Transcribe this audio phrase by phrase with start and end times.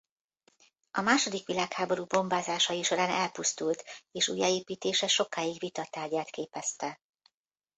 [0.91, 6.99] A második világháború bombázásai során elpusztult és újjáépítése sokáig vita tárgyát képezte.